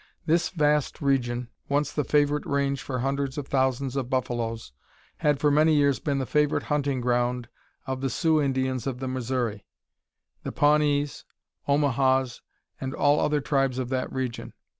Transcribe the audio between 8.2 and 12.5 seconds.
Indians of the Missouri, the Pawnees, Omahas,